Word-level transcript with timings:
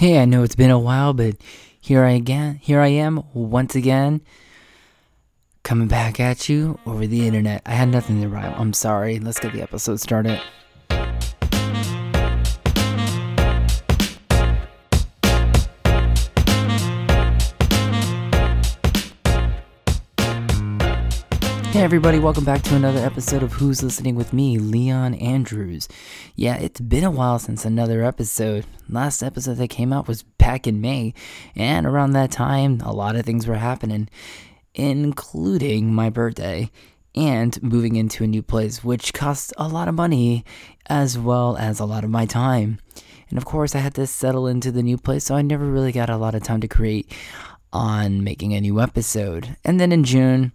Hey, 0.00 0.18
I 0.18 0.24
know 0.24 0.42
it's 0.42 0.56
been 0.56 0.70
a 0.70 0.78
while, 0.78 1.12
but 1.12 1.36
here 1.78 2.04
I 2.04 2.12
again, 2.12 2.54
here 2.54 2.80
I 2.80 2.86
am 2.86 3.22
once 3.34 3.74
again, 3.74 4.22
coming 5.62 5.88
back 5.88 6.18
at 6.18 6.48
you 6.48 6.78
over 6.86 7.06
the 7.06 7.26
internet. 7.26 7.60
I 7.66 7.72
had 7.72 7.90
nothing 7.90 8.22
to 8.22 8.28
write. 8.30 8.58
I'm 8.58 8.72
sorry. 8.72 9.18
Let's 9.18 9.38
get 9.38 9.52
the 9.52 9.60
episode 9.60 10.00
started. 10.00 10.40
Hey 21.70 21.82
everybody, 21.82 22.18
welcome 22.18 22.44
back 22.44 22.62
to 22.62 22.74
another 22.74 22.98
episode 22.98 23.44
of 23.44 23.52
Who's 23.52 23.80
Listening 23.80 24.16
with 24.16 24.32
me, 24.32 24.58
Leon 24.58 25.14
Andrews. 25.14 25.86
Yeah, 26.34 26.56
it's 26.56 26.80
been 26.80 27.04
a 27.04 27.12
while 27.12 27.38
since 27.38 27.64
another 27.64 28.02
episode. 28.02 28.66
Last 28.88 29.22
episode 29.22 29.54
that 29.58 29.70
came 29.70 29.92
out 29.92 30.08
was 30.08 30.24
back 30.24 30.66
in 30.66 30.80
May, 30.80 31.14
and 31.54 31.86
around 31.86 32.10
that 32.12 32.32
time, 32.32 32.80
a 32.80 32.92
lot 32.92 33.14
of 33.14 33.24
things 33.24 33.46
were 33.46 33.54
happening, 33.54 34.08
including 34.74 35.94
my 35.94 36.10
birthday 36.10 36.72
and 37.14 37.62
moving 37.62 37.94
into 37.94 38.24
a 38.24 38.26
new 38.26 38.42
place, 38.42 38.82
which 38.82 39.12
cost 39.12 39.52
a 39.56 39.68
lot 39.68 39.86
of 39.86 39.94
money 39.94 40.44
as 40.86 41.16
well 41.16 41.56
as 41.56 41.78
a 41.78 41.84
lot 41.84 42.02
of 42.02 42.10
my 42.10 42.26
time. 42.26 42.80
And 43.28 43.38
of 43.38 43.44
course, 43.44 43.76
I 43.76 43.78
had 43.78 43.94
to 43.94 44.08
settle 44.08 44.48
into 44.48 44.72
the 44.72 44.82
new 44.82 44.98
place, 44.98 45.22
so 45.22 45.36
I 45.36 45.42
never 45.42 45.66
really 45.66 45.92
got 45.92 46.10
a 46.10 46.16
lot 46.16 46.34
of 46.34 46.42
time 46.42 46.60
to 46.62 46.68
create 46.68 47.12
on 47.72 48.24
making 48.24 48.54
a 48.54 48.60
new 48.60 48.80
episode. 48.80 49.56
And 49.64 49.78
then 49.78 49.92
in 49.92 50.02
June, 50.02 50.50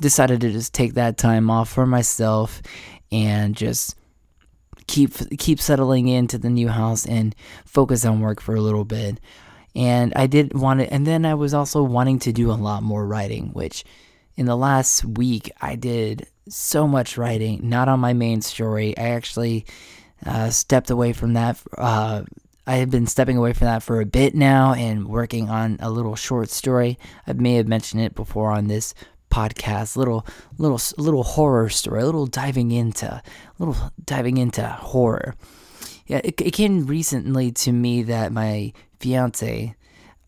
decided 0.00 0.40
to 0.40 0.50
just 0.50 0.74
take 0.74 0.94
that 0.94 1.18
time 1.18 1.50
off 1.50 1.68
for 1.68 1.86
myself 1.86 2.62
and 3.12 3.56
just 3.56 3.96
keep 4.86 5.12
keep 5.38 5.60
settling 5.60 6.08
into 6.08 6.38
the 6.38 6.50
new 6.50 6.68
house 6.68 7.06
and 7.06 7.34
focus 7.64 8.04
on 8.04 8.20
work 8.20 8.40
for 8.40 8.54
a 8.54 8.60
little 8.60 8.84
bit. 8.84 9.20
And 9.74 10.12
I 10.16 10.26
did 10.26 10.54
want 10.54 10.80
to 10.80 10.92
and 10.92 11.06
then 11.06 11.24
I 11.24 11.34
was 11.34 11.54
also 11.54 11.82
wanting 11.82 12.18
to 12.20 12.32
do 12.32 12.50
a 12.50 12.54
lot 12.54 12.82
more 12.82 13.06
writing, 13.06 13.50
which 13.52 13.84
in 14.36 14.46
the 14.46 14.56
last 14.56 15.04
week 15.04 15.50
I 15.60 15.76
did 15.76 16.26
so 16.48 16.88
much 16.88 17.16
writing, 17.16 17.68
not 17.68 17.88
on 17.88 18.00
my 18.00 18.12
main 18.12 18.40
story. 18.42 18.96
I 18.98 19.10
actually 19.10 19.66
uh, 20.26 20.50
stepped 20.50 20.90
away 20.90 21.12
from 21.12 21.34
that 21.34 21.60
uh, 21.78 22.24
I 22.70 22.76
have 22.76 22.90
been 22.90 23.08
stepping 23.08 23.36
away 23.36 23.52
from 23.52 23.66
that 23.66 23.82
for 23.82 24.00
a 24.00 24.06
bit 24.06 24.32
now 24.32 24.74
and 24.74 25.08
working 25.08 25.48
on 25.48 25.76
a 25.80 25.90
little 25.90 26.14
short 26.14 26.50
story. 26.50 26.98
I 27.26 27.32
may 27.32 27.54
have 27.54 27.66
mentioned 27.66 28.02
it 28.02 28.14
before 28.14 28.52
on 28.52 28.68
this 28.68 28.94
podcast, 29.30 29.96
little 29.96 30.26
little 30.58 30.80
little 30.98 31.22
horror 31.22 31.68
story, 31.68 32.02
a 32.02 32.04
little 32.04 32.26
diving 32.26 32.72
into 32.72 33.22
little 33.58 33.76
diving 34.04 34.36
into 34.36 34.66
horror. 34.66 35.34
Yeah, 36.06 36.20
it, 36.24 36.40
it 36.40 36.50
came 36.52 36.86
recently 36.86 37.52
to 37.52 37.72
me 37.72 38.02
that 38.02 38.32
my 38.32 38.72
fiance, 38.98 39.76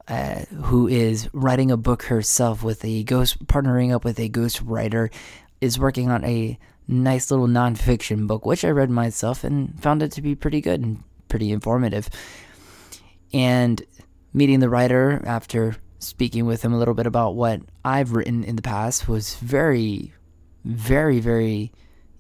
uh, 0.06 0.40
who 0.62 0.86
is 0.86 1.28
writing 1.32 1.70
a 1.70 1.76
book 1.76 2.04
herself 2.04 2.62
with 2.62 2.84
a 2.84 3.02
ghost, 3.02 3.44
partnering 3.46 3.92
up 3.92 4.04
with 4.04 4.20
a 4.20 4.28
ghost 4.28 4.62
writer, 4.62 5.10
is 5.60 5.78
working 5.78 6.08
on 6.08 6.24
a 6.24 6.58
nice 6.86 7.30
little 7.30 7.48
nonfiction 7.48 8.26
book, 8.26 8.46
which 8.46 8.64
I 8.64 8.70
read 8.70 8.90
myself 8.90 9.44
and 9.44 9.80
found 9.82 10.02
it 10.02 10.12
to 10.12 10.22
be 10.22 10.34
pretty 10.34 10.60
good 10.60 10.80
and 10.80 11.02
pretty 11.28 11.50
informative. 11.50 12.08
And 13.32 13.82
meeting 14.32 14.60
the 14.60 14.68
writer 14.68 15.22
after 15.24 15.76
speaking 16.02 16.46
with 16.46 16.62
him 16.62 16.72
a 16.72 16.78
little 16.78 16.94
bit 16.94 17.06
about 17.06 17.34
what 17.34 17.60
I've 17.84 18.12
written 18.12 18.44
in 18.44 18.56
the 18.56 18.62
past 18.62 19.08
was 19.08 19.36
very, 19.36 20.12
very, 20.64 21.20
very 21.20 21.72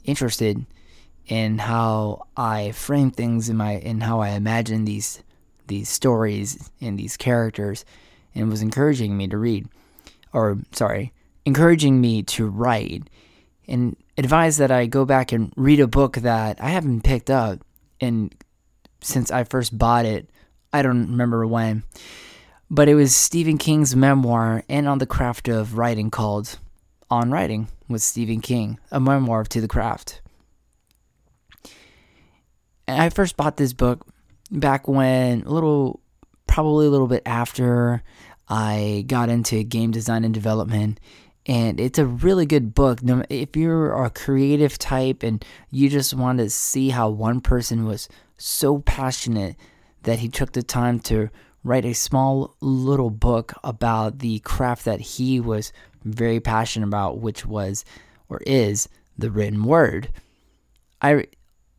interested 0.04 0.64
in 1.26 1.58
how 1.58 2.26
I 2.36 2.72
frame 2.72 3.10
things 3.10 3.48
in 3.48 3.56
my 3.56 3.72
in 3.72 4.00
how 4.00 4.20
I 4.20 4.30
imagine 4.30 4.84
these 4.84 5.22
these 5.68 5.88
stories 5.88 6.70
and 6.80 6.98
these 6.98 7.16
characters 7.16 7.84
and 8.34 8.50
was 8.50 8.62
encouraging 8.62 9.16
me 9.16 9.28
to 9.28 9.38
read 9.38 9.68
or 10.32 10.58
sorry, 10.72 11.12
encouraging 11.44 12.00
me 12.00 12.22
to 12.22 12.48
write. 12.48 13.08
And 13.68 13.96
advised 14.18 14.58
that 14.58 14.70
I 14.70 14.86
go 14.86 15.04
back 15.04 15.32
and 15.32 15.52
read 15.56 15.80
a 15.80 15.86
book 15.86 16.16
that 16.16 16.60
I 16.60 16.70
haven't 16.70 17.02
picked 17.02 17.30
up 17.30 17.60
and 18.00 18.34
since 19.00 19.30
I 19.30 19.44
first 19.44 19.76
bought 19.76 20.04
it, 20.04 20.28
I 20.72 20.82
don't 20.82 21.10
remember 21.10 21.46
when 21.46 21.84
but 22.72 22.88
it 22.88 22.94
was 22.94 23.14
Stephen 23.14 23.58
King's 23.58 23.94
memoir 23.94 24.64
and 24.66 24.88
on 24.88 24.96
the 24.96 25.06
craft 25.06 25.46
of 25.46 25.76
writing 25.76 26.10
called 26.10 26.58
On 27.10 27.30
Writing 27.30 27.68
with 27.86 28.00
Stephen 28.00 28.40
King, 28.40 28.80
a 28.90 28.98
memoir 28.98 29.44
to 29.44 29.60
the 29.60 29.68
craft. 29.68 30.22
And 32.88 33.02
I 33.02 33.10
first 33.10 33.36
bought 33.36 33.58
this 33.58 33.74
book 33.74 34.06
back 34.50 34.88
when 34.88 35.42
a 35.42 35.50
little, 35.50 36.00
probably 36.46 36.86
a 36.86 36.90
little 36.90 37.08
bit 37.08 37.22
after 37.26 38.02
I 38.48 39.04
got 39.06 39.28
into 39.28 39.62
game 39.64 39.90
design 39.90 40.24
and 40.24 40.32
development. 40.32 40.98
And 41.44 41.78
it's 41.78 41.98
a 41.98 42.06
really 42.06 42.46
good 42.46 42.72
book. 42.72 43.00
If 43.28 43.54
you're 43.54 44.02
a 44.02 44.08
creative 44.08 44.78
type 44.78 45.22
and 45.22 45.44
you 45.70 45.90
just 45.90 46.14
want 46.14 46.38
to 46.38 46.48
see 46.48 46.88
how 46.88 47.10
one 47.10 47.42
person 47.42 47.84
was 47.84 48.08
so 48.38 48.78
passionate 48.78 49.56
that 50.04 50.20
he 50.20 50.30
took 50.30 50.52
the 50.52 50.62
time 50.62 51.00
to 51.00 51.28
write 51.64 51.84
a 51.84 51.94
small 51.94 52.56
little 52.60 53.10
book 53.10 53.52
about 53.62 54.18
the 54.18 54.40
craft 54.40 54.84
that 54.84 55.00
he 55.00 55.40
was 55.40 55.72
very 56.04 56.40
passionate 56.40 56.86
about, 56.86 57.18
which 57.18 57.46
was 57.46 57.84
or 58.28 58.40
is 58.46 58.88
the 59.16 59.30
written 59.30 59.64
word. 59.64 60.08
I 61.00 61.26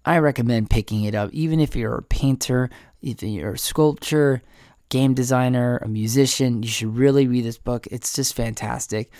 I 0.05 0.17
recommend 0.17 0.69
picking 0.69 1.03
it 1.05 1.15
up, 1.15 1.31
even 1.33 1.59
if 1.59 1.75
you're 1.75 1.95
a 1.95 2.03
painter, 2.03 2.69
if 3.01 3.23
you're 3.23 3.53
a 3.53 3.57
sculptor, 3.57 4.41
game 4.89 5.13
designer, 5.13 5.77
a 5.77 5.87
musician. 5.87 6.61
You 6.61 6.69
should 6.69 6.95
really 6.95 7.27
read 7.27 7.45
this 7.45 7.57
book. 7.57 7.87
It's 7.87 8.13
just 8.13 8.35
fantastic. 8.35 9.11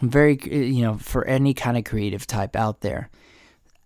Very, 0.00 0.38
you 0.44 0.82
know, 0.82 0.96
for 0.96 1.24
any 1.24 1.54
kind 1.54 1.76
of 1.76 1.84
creative 1.84 2.26
type 2.26 2.54
out 2.54 2.80
there. 2.82 3.10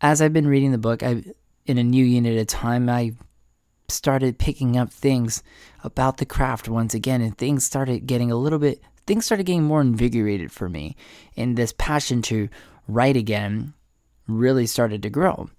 As 0.02 0.20
I've 0.20 0.32
been 0.32 0.46
reading 0.46 0.72
the 0.72 0.78
book, 0.78 1.02
I 1.02 1.24
in 1.64 1.78
a 1.78 1.84
new 1.84 2.04
unit 2.04 2.36
at 2.36 2.42
a 2.42 2.44
time, 2.44 2.88
I 2.88 3.12
started 3.92 4.38
picking 4.38 4.76
up 4.76 4.90
things 4.90 5.42
about 5.84 6.16
the 6.16 6.26
craft 6.26 6.68
once 6.68 6.94
again, 6.94 7.20
and 7.20 7.36
things 7.36 7.64
started 7.64 8.06
getting 8.06 8.30
a 8.30 8.36
little 8.36 8.58
bit, 8.58 8.80
things 9.06 9.24
started 9.24 9.46
getting 9.46 9.64
more 9.64 9.80
invigorated 9.80 10.50
for 10.52 10.68
me. 10.68 10.96
And 11.36 11.56
this 11.56 11.74
passion 11.76 12.22
to 12.22 12.48
write 12.88 13.16
again 13.16 13.74
really 14.26 14.66
started 14.66 15.02
to 15.02 15.10
grow. 15.10 15.50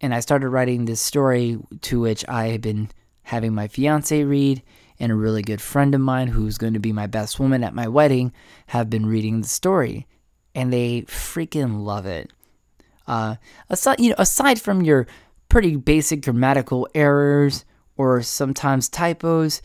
And 0.00 0.14
I 0.14 0.20
started 0.20 0.48
writing 0.50 0.84
this 0.84 1.00
story 1.00 1.58
to 1.82 2.00
which 2.00 2.24
I 2.28 2.48
had 2.48 2.60
been 2.60 2.90
having 3.22 3.54
my 3.54 3.66
fiance 3.66 4.22
read, 4.22 4.62
and 4.98 5.12
a 5.12 5.14
really 5.14 5.42
good 5.42 5.60
friend 5.60 5.94
of 5.94 6.00
mine 6.00 6.28
who's 6.28 6.58
going 6.58 6.74
to 6.74 6.80
be 6.80 6.92
my 6.92 7.06
best 7.06 7.38
woman 7.38 7.64
at 7.64 7.74
my 7.74 7.88
wedding 7.88 8.32
have 8.68 8.88
been 8.88 9.06
reading 9.06 9.40
the 9.40 9.48
story. 9.48 10.06
And 10.54 10.72
they 10.72 11.02
freaking 11.02 11.84
love 11.84 12.06
it. 12.06 12.32
Uh, 13.06 13.36
aside, 13.68 14.00
you 14.00 14.10
know, 14.10 14.16
aside 14.18 14.60
from 14.60 14.82
your 14.82 15.06
pretty 15.48 15.76
basic 15.76 16.22
grammatical 16.22 16.88
errors 16.94 17.64
or 17.96 18.22
sometimes 18.22 18.88
typos. 18.88 19.62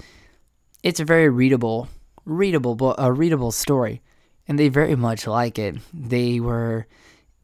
It's 0.84 1.00
a 1.00 1.06
very 1.06 1.30
readable, 1.30 1.88
readable, 2.26 2.96
a 2.98 3.12
readable 3.12 3.52
story, 3.52 4.02
and 4.48 4.58
they 4.58 4.70
very 4.70 4.96
much 4.96 5.28
like 5.28 5.60
it. 5.60 5.78
They 5.94 6.40
were 6.40 6.88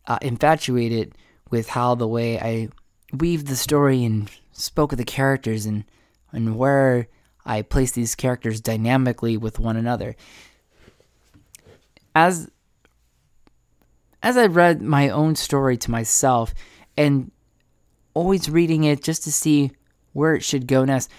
uh, 0.07 0.19
infatuated 0.21 1.13
with 1.49 1.69
how 1.69 1.95
the 1.95 2.07
way 2.07 2.39
I 2.39 2.69
weaved 3.13 3.47
the 3.47 3.55
story 3.55 4.03
and 4.03 4.29
spoke 4.51 4.91
of 4.91 4.97
the 4.97 5.05
characters 5.05 5.65
and 5.65 5.83
and 6.31 6.57
where 6.57 7.07
I 7.45 7.61
placed 7.61 7.95
these 7.95 8.15
characters 8.15 8.59
dynamically 8.59 9.37
with 9.37 9.59
one 9.59 9.77
another. 9.77 10.15
As 12.13 12.49
as 14.21 14.35
I 14.35 14.47
read 14.47 14.81
my 14.81 15.09
own 15.09 15.35
story 15.35 15.77
to 15.77 15.91
myself 15.91 16.53
and 16.97 17.31
always 18.17 18.49
reading 18.49 18.83
it 18.83 19.03
just 19.03 19.23
to 19.23 19.31
see 19.31 19.71
where 20.13 20.33
it 20.33 20.43
should 20.43 20.65
go 20.65 20.83
next. 20.83 21.11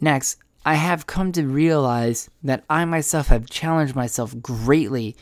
Next, 0.00 0.36
I 0.64 0.74
have 0.74 1.04
come 1.04 1.32
to 1.32 1.44
realize 1.44 2.30
that 2.44 2.62
I 2.70 2.84
myself 2.84 3.26
have 3.26 3.50
challenged 3.50 3.96
myself 3.96 4.40
greatly 4.40 5.16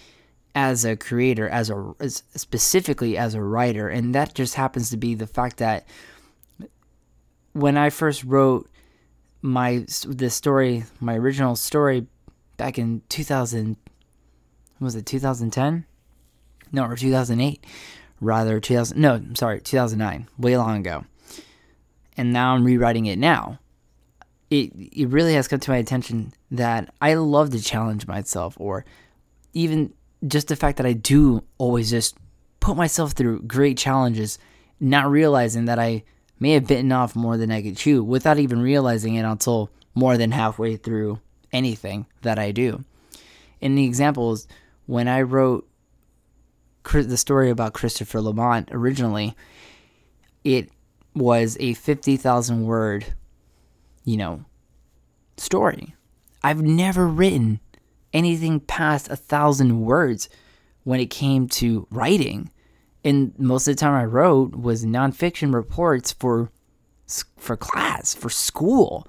as 0.55 0.85
a 0.85 0.95
creator, 0.95 1.49
as 1.49 1.71
a 1.71 1.95
as 2.01 2.23
specifically 2.35 3.17
as 3.17 3.35
a 3.35 3.41
writer, 3.43 3.89
and 3.89 4.15
that 4.15 4.35
just 4.35 4.57
happens 4.57 4.91
to 4.91 4.99
be 4.99 5.15
the 5.15 5.27
fact 5.27 5.57
that 5.57 5.87
when 7.53 7.79
I 7.79 7.89
first 7.89 8.23
wrote 8.23 8.69
my 9.41 9.87
the 10.07 10.29
story, 10.29 10.85
my 11.01 11.17
original 11.17 11.57
story 11.57 12.07
back 12.59 12.79
in 12.79 13.01
2000 13.09 13.77
was 14.81 14.95
it 14.95 15.07
2010? 15.07 15.87
No, 16.73 16.85
or 16.85 16.97
2008 16.97 17.65
rather 18.27 18.61
2000 18.61 18.99
no 18.99 19.15
i'm 19.15 19.35
sorry 19.35 19.61
2009 19.61 20.29
way 20.39 20.57
long 20.57 20.79
ago 20.79 21.05
and 22.17 22.33
now 22.33 22.55
i'm 22.55 22.65
rewriting 22.65 23.07
it 23.07 23.19
now 23.19 23.59
it, 24.49 24.71
it 24.77 25.09
really 25.09 25.35
has 25.35 25.49
come 25.49 25.61
to 25.61 25.71
my 25.71 25.77
attention 25.77 26.33
that 26.51 26.93
i 27.01 27.15
love 27.15 27.51
to 27.51 27.63
challenge 27.63 28.07
myself 28.07 28.57
or 28.59 28.85
even 29.53 29.93
just 30.27 30.49
the 30.49 30.57
fact 30.57 30.77
that 30.77 30.87
i 30.87 30.93
do 30.93 31.43
always 31.59 31.91
just 31.91 32.17
put 32.61 32.77
myself 32.77 33.13
through 33.13 33.41
great 33.43 33.79
challenges 33.79 34.39
not 34.81 35.11
realizing 35.11 35.65
that 35.65 35.79
i 35.79 36.03
may 36.39 36.53
have 36.53 36.67
bitten 36.67 36.93
off 36.93 37.17
more 37.17 37.37
than 37.37 37.51
i 37.51 37.63
could 37.63 37.77
chew 37.77 38.03
without 38.03 38.39
even 38.39 38.61
realizing 38.61 39.15
it 39.15 39.23
until 39.23 39.71
more 39.95 40.19
than 40.19 40.31
halfway 40.31 40.77
through 40.77 41.19
anything 41.53 42.07
that 42.23 42.39
I 42.39 42.53
do. 42.53 42.85
In 43.61 43.75
the 43.75 43.85
examples, 43.85 44.47
when 44.85 45.09
I 45.09 45.23
wrote 45.23 45.67
the 46.93 47.17
story 47.17 47.51
about 47.51 47.75
Christopher 47.75 48.21
Lamont 48.21 48.69
originally, 48.73 49.37
it 50.45 50.71
was 51.15 51.57
a 51.61 51.75
50,000 51.75 52.65
word, 52.65 53.07
you 54.05 54.17
know, 54.17 54.45
story. 55.37 55.95
I've 56.43 56.63
never 56.63 57.07
written 57.07 57.61
anything 58.13 58.61
past 58.61 59.11
a 59.11 59.17
thousand 59.17 59.81
words 59.81 60.29
when 60.85 61.01
it 61.01 61.11
came 61.11 61.49
to 61.49 61.87
writing. 61.91 62.51
And 63.05 63.37
most 63.39 63.67
of 63.67 63.75
the 63.77 63.81
time 63.81 63.95
I 63.95 64.05
wrote 64.05 64.55
was 64.55 64.85
nonfiction 64.85 65.53
reports 65.53 66.13
for 66.13 66.51
for 67.37 67.57
class, 67.57 68.15
for 68.15 68.29
school. 68.29 69.07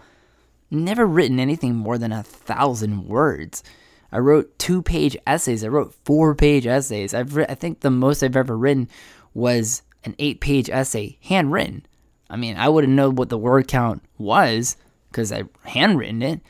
Never 0.70 1.06
written 1.06 1.40
anything 1.40 1.76
more 1.76 1.98
than 1.98 2.12
a 2.12 2.22
thousand 2.22 3.08
words. 3.08 3.64
I 4.12 4.20
wrote 4.20 4.58
two 4.58 4.82
page 4.82 5.18
essays. 5.26 5.64
I 5.64 5.68
wrote 5.68 5.94
four 6.06 6.34
page 6.36 6.66
essays. 6.66 7.14
I've 7.14 7.36
re- 7.36 7.46
I 7.48 7.56
think 7.56 7.82
the 7.82 7.90
most 7.90 8.24
I've 8.24 8.36
ever 8.36 8.58
written 8.58 8.90
was 9.34 9.82
an 10.04 10.16
eight 10.20 10.40
page 10.40 10.70
essay, 10.70 11.18
handwritten. 11.24 11.86
I 12.30 12.38
mean, 12.38 12.58
I 12.58 12.70
wouldn't 12.70 12.94
know 12.94 13.10
what 13.10 13.30
the 13.30 13.38
word 13.38 13.68
count 13.68 14.04
was 14.18 14.78
because 15.10 15.32
I 15.32 15.44
handwritten 15.64 16.22
it. 16.22 16.42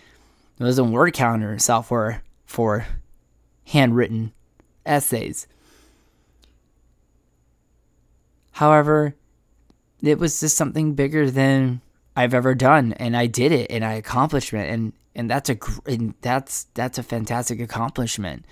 There 0.57 0.68
was 0.68 0.80
a 0.80 0.83
word 0.83 1.13
counter 1.13 1.57
software 1.59 2.24
for 2.45 2.88
handwritten 3.65 4.33
essays. 4.86 5.48
However, 8.54 9.15
it 10.01 10.18
was 10.18 10.39
just 10.39 10.57
something 10.57 10.94
bigger 10.94 11.30
than 11.30 11.81
I've 12.15 12.33
ever 12.33 12.56
done, 12.56 12.94
and 12.94 13.15
I 13.15 13.27
did 13.27 13.51
it, 13.51 13.69
and 13.69 13.86
I 13.86 13.94
accomplished 13.94 14.51
it, 14.54 14.69
and 14.69 14.94
and 15.18 15.30
that's 15.30 15.50
a 15.50 15.58
and 15.86 16.14
that's 16.22 16.66
that's 16.75 16.98
a 16.98 17.04
fantastic 17.04 17.60
accomplishment. 17.60 18.46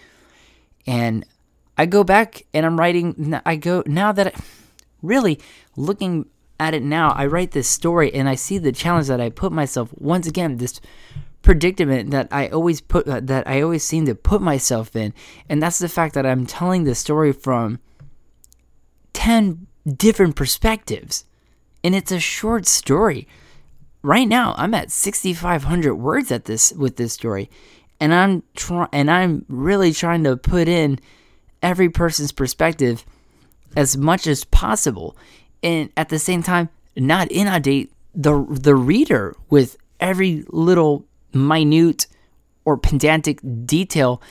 And 0.85 1.25
I 1.77 1.85
go 1.85 2.03
back 2.03 2.45
and 2.53 2.65
I'm 2.65 2.77
writing. 2.77 3.39
I 3.45 3.55
go 3.55 3.83
now 3.85 4.11
that 4.11 4.27
I, 4.27 4.31
really 5.01 5.39
looking 5.77 6.25
at 6.59 6.73
it 6.73 6.83
now, 6.83 7.11
I 7.11 7.27
write 7.27 7.51
this 7.51 7.67
story 7.67 8.13
and 8.13 8.27
I 8.27 8.35
see 8.35 8.57
the 8.57 8.71
challenge 8.71 9.07
that 9.07 9.21
I 9.21 9.29
put 9.29 9.51
myself 9.51 9.89
once 9.93 10.27
again. 10.27 10.57
This 10.57 10.81
predicament 11.43 12.09
that 12.09 12.27
I 12.31 12.47
always 12.47 12.81
put 12.81 13.07
uh, 13.07 13.19
that 13.21 13.47
I 13.47 13.61
always 13.61 13.83
seem 13.83 14.07
to 14.07 14.15
put 14.15 14.41
myself 14.41 14.95
in, 14.95 15.13
and 15.47 15.61
that's 15.61 15.79
the 15.79 15.89
fact 15.89 16.15
that 16.15 16.25
I'm 16.25 16.47
telling 16.47 16.83
the 16.83 16.95
story 16.95 17.31
from 17.31 17.79
ten 19.13 19.67
different 19.85 20.35
perspectives, 20.35 21.25
and 21.83 21.93
it's 21.93 22.11
a 22.11 22.19
short 22.19 22.65
story 22.65 23.27
right 24.05 24.27
now 24.27 24.53
I'm 24.55 24.75
at 24.75 24.91
6500 24.91 25.95
words 25.95 26.31
at 26.31 26.45
this 26.45 26.71
with 26.73 26.95
this 26.97 27.13
story 27.13 27.49
and 27.99 28.13
I'm 28.13 28.43
and 28.91 29.09
I'm 29.09 29.45
really 29.49 29.93
trying 29.93 30.23
to 30.25 30.37
put 30.37 30.67
in 30.67 30.99
every 31.63 31.89
person's 31.89 32.31
perspective 32.31 33.03
as 33.75 33.97
much 33.97 34.27
as 34.27 34.43
possible 34.43 35.17
and 35.63 35.89
at 35.97 36.09
the 36.09 36.19
same 36.19 36.43
time 36.43 36.69
not 36.95 37.31
inundate 37.31 37.91
the 38.13 38.45
the 38.49 38.75
reader 38.75 39.35
with 39.49 39.75
every 39.99 40.45
little 40.49 41.07
minute 41.33 42.05
or 42.63 42.77
pedantic 42.77 43.39
detail 43.65 44.21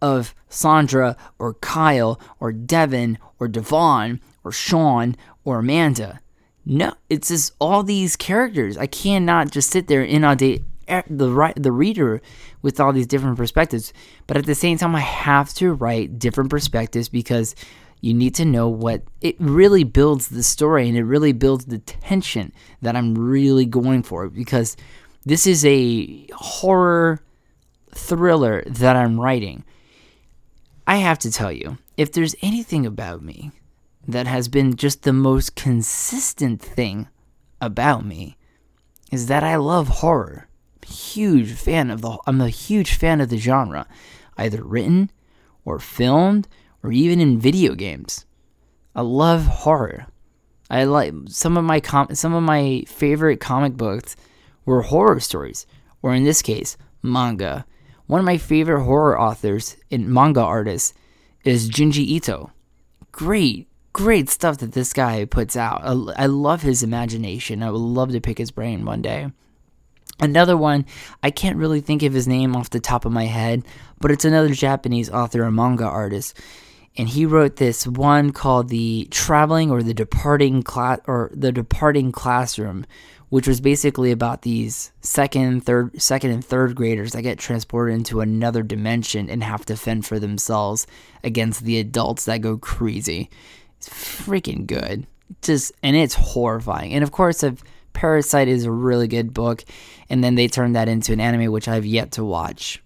of 0.00 0.34
Sandra 0.48 1.16
or 1.40 1.54
Kyle 1.54 2.20
or 2.38 2.52
Devin 2.52 3.18
or 3.40 3.48
Devon 3.48 4.20
or 4.44 4.52
Sean 4.52 5.16
or 5.44 5.58
Amanda. 5.58 6.20
No, 6.66 6.94
it's 7.10 7.28
just 7.28 7.52
all 7.60 7.82
these 7.82 8.16
characters. 8.16 8.78
I 8.78 8.86
cannot 8.86 9.50
just 9.50 9.70
sit 9.70 9.86
there 9.86 10.02
and 10.02 10.10
inundate 10.10 10.62
the 11.08 11.30
right 11.30 11.54
the 11.56 11.72
reader 11.72 12.20
with 12.62 12.80
all 12.80 12.92
these 12.92 13.06
different 13.06 13.36
perspectives. 13.36 13.92
But 14.26 14.36
at 14.36 14.46
the 14.46 14.54
same 14.54 14.78
time, 14.78 14.94
I 14.94 15.00
have 15.00 15.52
to 15.54 15.72
write 15.72 16.18
different 16.18 16.50
perspectives 16.50 17.08
because 17.08 17.54
you 18.00 18.14
need 18.14 18.34
to 18.34 18.44
know 18.44 18.68
what 18.68 19.02
it 19.20 19.36
really 19.38 19.84
builds 19.84 20.28
the 20.28 20.42
story 20.42 20.88
and 20.88 20.96
it 20.96 21.04
really 21.04 21.32
builds 21.32 21.66
the 21.66 21.78
tension 21.78 22.52
that 22.82 22.96
I'm 22.96 23.14
really 23.14 23.64
going 23.64 24.02
for 24.02 24.28
because 24.28 24.76
this 25.24 25.46
is 25.46 25.64
a 25.64 26.26
horror 26.34 27.22
thriller 27.92 28.62
that 28.66 28.96
I'm 28.96 29.18
writing. 29.18 29.64
I 30.86 30.96
have 30.96 31.18
to 31.20 31.32
tell 31.32 31.50
you, 31.50 31.78
if 31.96 32.12
there's 32.12 32.34
anything 32.42 32.84
about 32.84 33.22
me 33.22 33.52
that 34.06 34.26
has 34.26 34.48
been 34.48 34.76
just 34.76 35.02
the 35.02 35.12
most 35.12 35.56
consistent 35.56 36.60
thing 36.60 37.08
about 37.60 38.04
me 38.04 38.36
is 39.10 39.26
that 39.26 39.42
I 39.42 39.56
love 39.56 39.88
horror. 39.88 40.48
Huge 40.86 41.52
fan 41.52 41.90
of 41.90 42.02
the 42.02 42.18
I'm 42.26 42.40
a 42.40 42.48
huge 42.50 42.94
fan 42.94 43.20
of 43.20 43.30
the 43.30 43.38
genre, 43.38 43.86
either 44.36 44.62
written 44.62 45.10
or 45.64 45.78
filmed 45.78 46.46
or 46.82 46.92
even 46.92 47.20
in 47.20 47.38
video 47.38 47.74
games. 47.74 48.26
I 48.94 49.00
love 49.00 49.46
horror. 49.46 50.06
I 50.70 50.84
like 50.84 51.14
some 51.28 51.56
of 51.56 51.64
my 51.64 51.80
com- 51.80 52.14
some 52.14 52.34
of 52.34 52.42
my 52.42 52.84
favorite 52.86 53.40
comic 53.40 53.76
books 53.76 54.16
were 54.64 54.82
horror 54.82 55.20
stories, 55.20 55.66
or 56.02 56.14
in 56.14 56.24
this 56.24 56.42
case, 56.42 56.76
manga. 57.02 57.64
One 58.06 58.20
of 58.20 58.26
my 58.26 58.38
favorite 58.38 58.84
horror 58.84 59.18
authors 59.18 59.76
and 59.90 60.08
manga 60.08 60.42
artists 60.42 60.92
is 61.44 61.70
Junji 61.70 62.04
Ito. 62.04 62.52
Great, 63.12 63.68
great 63.94 64.28
stuff 64.28 64.58
that 64.58 64.72
this 64.72 64.92
guy 64.92 65.24
puts 65.24 65.56
out. 65.56 65.80
I, 66.16 66.26
love 66.26 66.60
his 66.60 66.82
imagination. 66.82 67.62
I 67.62 67.70
would 67.70 67.78
love 67.78 68.10
to 68.12 68.20
pick 68.20 68.36
his 68.36 68.50
brain 68.50 68.84
one 68.84 69.00
day. 69.00 69.30
Another 70.20 70.56
one, 70.56 70.84
I 71.22 71.30
can't 71.30 71.56
really 71.56 71.80
think 71.80 72.02
of 72.02 72.12
his 72.12 72.28
name 72.28 72.54
off 72.54 72.70
the 72.70 72.80
top 72.80 73.04
of 73.04 73.12
my 73.12 73.24
head, 73.24 73.64
but 74.00 74.10
it's 74.10 74.24
another 74.24 74.52
Japanese 74.52 75.08
author, 75.08 75.44
a 75.44 75.52
manga 75.52 75.84
artist. 75.84 76.38
And 76.96 77.08
he 77.08 77.24
wrote 77.24 77.56
this 77.56 77.86
one 77.86 78.32
called 78.32 78.68
The 78.68 79.08
Traveling 79.10 79.70
or 79.70 79.82
the 79.82 79.94
Departing 79.94 80.62
Class 80.62 81.00
or 81.06 81.30
The 81.32 81.52
Departing 81.52 82.12
Classroom, 82.12 82.86
which 83.28 83.48
was 83.48 83.60
basically 83.60 84.10
about 84.10 84.42
these 84.42 84.92
second, 85.00 85.64
third, 85.64 86.00
second 86.00 86.30
and 86.30 86.44
third 86.44 86.74
graders 86.74 87.12
that 87.12 87.22
get 87.22 87.38
transported 87.38 87.94
into 87.94 88.20
another 88.20 88.62
dimension 88.62 89.30
and 89.30 89.42
have 89.42 89.64
to 89.66 89.76
fend 89.76 90.04
for 90.04 90.18
themselves 90.18 90.86
against 91.22 91.64
the 91.64 91.78
adults 91.78 92.24
that 92.24 92.40
go 92.40 92.58
crazy. 92.58 93.30
It's 93.86 94.22
freaking 94.26 94.66
good. 94.66 95.06
Just 95.42 95.72
and 95.82 95.96
it's 95.96 96.14
horrifying. 96.14 96.92
And 96.92 97.02
of 97.02 97.12
course, 97.12 97.42
if 97.42 97.62
Parasite 97.92 98.48
is 98.48 98.64
a 98.64 98.70
really 98.70 99.08
good 99.08 99.32
book, 99.34 99.64
and 100.08 100.22
then 100.22 100.34
they 100.34 100.48
turned 100.48 100.76
that 100.76 100.88
into 100.88 101.12
an 101.12 101.20
anime, 101.20 101.52
which 101.52 101.68
I've 101.68 101.86
yet 101.86 102.12
to 102.12 102.24
watch. 102.24 102.82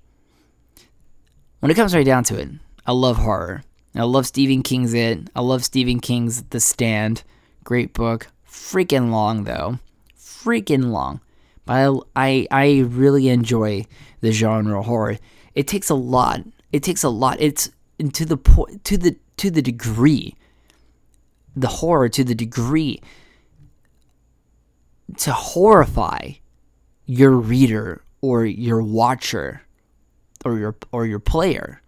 When 1.61 1.71
it 1.71 1.75
comes 1.75 1.95
right 1.95 2.07
down 2.07 2.25
to 2.25 2.39
it, 2.39 2.49
I 2.87 2.93
love 2.93 3.17
horror. 3.17 3.63
I 3.95 4.03
love 4.03 4.27
Stephen 4.27 4.63
King's 4.63 4.95
It. 4.95 5.29
I 5.35 5.41
love 5.41 5.65
Stephen 5.65 5.99
King's 5.99 6.43
The 6.45 6.61
Stand. 6.61 7.25
Great 7.65 7.93
book. 7.93 8.29
Freaking 8.49 9.11
long 9.11 9.45
though. 9.45 9.79
Freaking 10.17 10.91
long. 10.91 11.21
But 11.65 11.75
I, 11.75 12.01
I, 12.15 12.47
I 12.51 12.81
really 12.81 13.29
enjoy 13.29 13.87
the 14.21 14.31
genre 14.31 14.83
horror. 14.83 15.19
It 15.55 15.67
takes 15.67 15.91
a 15.91 15.95
lot. 15.95 16.41
It 16.73 16.83
takes 16.83 17.03
a 17.03 17.09
lot. 17.09 17.39
It's 17.41 17.71
to 18.13 18.25
the 18.25 18.37
point 18.37 18.85
to 18.85 18.97
the 18.97 19.17
to 19.39 19.51
the 19.51 19.63
degree 19.63 20.37
the 21.61 21.69
horror 21.69 22.09
to 22.09 22.25
the 22.25 22.35
degree 22.35 23.01
to 25.17 25.33
horrify 25.33 26.33
your 27.07 27.33
reader 27.33 28.03
or 28.21 28.45
your 28.45 28.83
watcher 28.83 29.63
or 30.45 30.59
your 30.59 30.77
or 30.93 31.07
your 31.07 31.19
player. 31.19 31.81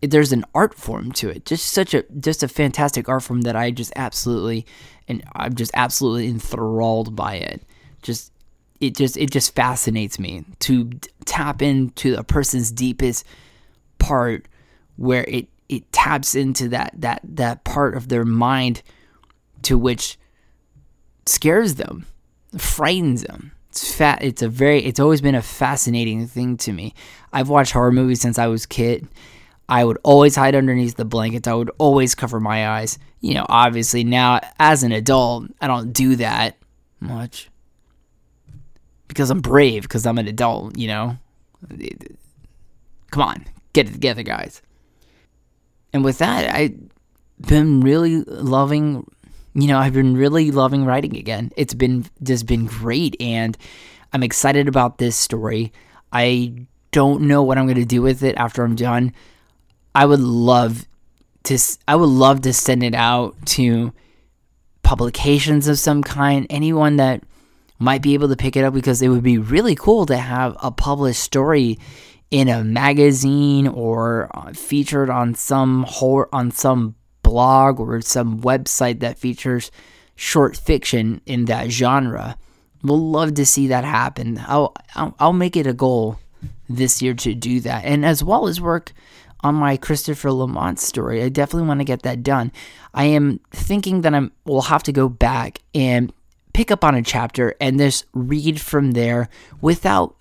There's 0.00 0.32
an 0.32 0.44
art 0.54 0.74
form 0.74 1.12
to 1.12 1.28
it 1.28 1.44
just 1.44 1.70
such 1.70 1.94
a 1.94 2.04
just 2.20 2.42
a 2.42 2.48
fantastic 2.48 3.08
art 3.08 3.24
form 3.24 3.40
that 3.42 3.56
i 3.56 3.70
just 3.70 3.92
absolutely 3.96 4.64
and 5.08 5.24
i'm 5.32 5.54
just 5.54 5.72
absolutely 5.74 6.28
enthralled 6.28 7.16
by 7.16 7.34
it. 7.36 7.62
Just 8.02 8.32
it 8.80 8.96
just 8.96 9.16
it 9.16 9.30
just 9.30 9.54
fascinates 9.54 10.18
me 10.18 10.44
to 10.60 10.90
tap 11.24 11.62
into 11.62 12.14
a 12.16 12.22
person's 12.22 12.70
deepest 12.70 13.24
part 13.98 14.46
where 14.96 15.24
it 15.24 15.48
it 15.68 15.90
taps 15.92 16.34
into 16.34 16.68
that 16.70 16.92
that 16.96 17.20
that 17.24 17.64
part 17.64 17.96
of 17.96 18.08
their 18.08 18.24
mind 18.24 18.82
to 19.62 19.76
which 19.76 20.18
scares 21.26 21.74
them, 21.74 22.06
frightens 22.56 23.22
them. 23.22 23.52
It's 23.70 23.92
fat. 23.92 24.22
It's 24.22 24.42
a 24.42 24.48
very. 24.48 24.82
It's 24.84 25.00
always 25.00 25.20
been 25.20 25.34
a 25.34 25.42
fascinating 25.42 26.26
thing 26.26 26.56
to 26.58 26.72
me. 26.72 26.94
I've 27.32 27.48
watched 27.48 27.72
horror 27.72 27.92
movies 27.92 28.20
since 28.20 28.38
I 28.38 28.46
was 28.46 28.66
kid. 28.66 29.06
I 29.68 29.84
would 29.84 29.98
always 30.02 30.34
hide 30.34 30.54
underneath 30.54 30.96
the 30.96 31.04
blankets. 31.04 31.46
I 31.46 31.52
would 31.52 31.70
always 31.76 32.14
cover 32.14 32.40
my 32.40 32.68
eyes. 32.68 32.98
You 33.20 33.34
know, 33.34 33.44
obviously 33.48 34.04
now 34.04 34.40
as 34.58 34.82
an 34.82 34.92
adult, 34.92 35.48
I 35.60 35.66
don't 35.66 35.92
do 35.92 36.16
that 36.16 36.56
much 37.00 37.50
because 39.08 39.28
I'm 39.28 39.40
brave. 39.40 39.82
Because 39.82 40.06
I'm 40.06 40.16
an 40.16 40.28
adult. 40.28 40.78
You 40.78 40.88
know, 40.88 41.18
come 43.10 43.22
on, 43.22 43.44
get 43.74 43.86
it 43.86 43.92
together, 43.92 44.22
guys 44.22 44.62
and 45.92 46.04
with 46.04 46.18
that, 46.18 46.54
I've 46.54 46.76
been 47.40 47.80
really 47.80 48.22
loving, 48.24 49.10
you 49.54 49.68
know, 49.68 49.78
I've 49.78 49.92
been 49.92 50.16
really 50.16 50.50
loving 50.50 50.84
writing 50.84 51.16
again. 51.16 51.50
It's 51.56 51.74
been 51.74 52.06
just 52.22 52.46
been 52.46 52.66
great, 52.66 53.16
and 53.20 53.56
I'm 54.12 54.22
excited 54.22 54.68
about 54.68 54.98
this 54.98 55.16
story. 55.16 55.72
I 56.12 56.54
don't 56.90 57.22
know 57.22 57.42
what 57.42 57.58
I'm 57.58 57.66
going 57.66 57.76
to 57.76 57.84
do 57.84 58.02
with 58.02 58.22
it 58.22 58.36
after 58.36 58.64
I'm 58.64 58.76
done. 58.76 59.12
I 59.94 60.06
would 60.06 60.20
love 60.20 60.86
to 61.44 61.58
I 61.86 61.96
would 61.96 62.08
love 62.08 62.42
to 62.42 62.52
send 62.52 62.82
it 62.82 62.94
out 62.94 63.34
to 63.46 63.92
publications 64.82 65.68
of 65.68 65.78
some 65.78 66.02
kind, 66.02 66.46
anyone 66.50 66.96
that 66.96 67.22
might 67.78 68.02
be 68.02 68.14
able 68.14 68.28
to 68.28 68.36
pick 68.36 68.56
it 68.56 68.64
up 68.64 68.74
because 68.74 69.02
it 69.02 69.08
would 69.08 69.22
be 69.22 69.38
really 69.38 69.74
cool 69.74 70.06
to 70.06 70.16
have 70.16 70.56
a 70.62 70.70
published 70.70 71.22
story 71.22 71.78
in 72.30 72.48
a 72.48 72.62
magazine 72.62 73.66
or 73.66 74.30
uh, 74.34 74.52
featured 74.52 75.10
on 75.10 75.34
some 75.34 75.84
whole, 75.84 76.26
on 76.32 76.50
some 76.50 76.94
blog 77.22 77.80
or 77.80 78.00
some 78.00 78.40
website 78.40 79.00
that 79.00 79.18
features 79.18 79.70
short 80.14 80.56
fiction 80.56 81.20
in 81.26 81.46
that 81.46 81.70
genre. 81.70 82.36
We'll 82.82 82.98
love 82.98 83.34
to 83.34 83.46
see 83.46 83.66
that 83.68 83.84
happen. 83.84 84.42
I'll, 84.46 84.74
I'll, 84.94 85.14
I'll 85.18 85.32
make 85.32 85.56
it 85.56 85.66
a 85.66 85.72
goal 85.72 86.18
this 86.68 87.02
year 87.02 87.14
to 87.14 87.34
do 87.34 87.60
that, 87.60 87.84
and 87.84 88.04
as 88.04 88.22
well 88.22 88.46
as 88.46 88.60
work 88.60 88.92
on 89.40 89.54
my 89.54 89.76
Christopher 89.76 90.32
Lamont 90.32 90.78
story. 90.78 91.22
I 91.22 91.28
definitely 91.28 91.68
want 91.68 91.80
to 91.80 91.84
get 91.84 92.02
that 92.02 92.22
done. 92.22 92.52
I 92.94 93.04
am 93.04 93.40
thinking 93.50 94.02
that 94.02 94.14
I'm 94.14 94.32
will 94.44 94.62
have 94.62 94.82
to 94.84 94.92
go 94.92 95.08
back 95.08 95.60
and 95.74 96.12
pick 96.52 96.70
up 96.70 96.82
on 96.82 96.94
a 96.94 97.02
chapter 97.02 97.54
and 97.60 97.78
just 97.78 98.04
read 98.12 98.60
from 98.60 98.92
there 98.92 99.28
without 99.60 100.16